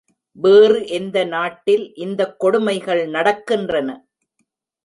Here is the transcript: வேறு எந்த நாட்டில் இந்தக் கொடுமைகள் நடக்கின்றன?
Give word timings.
வேறு 0.37 0.87
எந்த 0.87 1.23
நாட்டில் 1.25 1.93
இந்தக் 1.95 2.39
கொடுமைகள் 2.39 3.03
நடக்கின்றன? 3.07 3.89